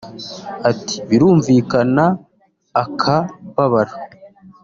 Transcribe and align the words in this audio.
Ati 0.69 0.95
“Birumvikana 1.09 2.05
akababaro 2.83 3.93